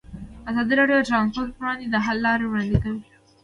ازادي 0.49 0.73
راډیو 0.79 0.97
د 1.01 1.07
ترانسپورټ 1.09 1.49
پر 1.55 1.61
وړاندې 1.63 1.85
د 1.89 1.95
حل 2.05 2.17
لارې 2.25 2.45
وړاندې 2.47 2.77
کړي. 2.83 2.99